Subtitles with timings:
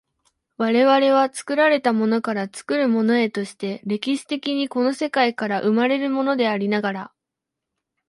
[0.57, 7.13] 我々は作られたものから作るものへとして、歴史的にこの世界から生まれるものでありながら、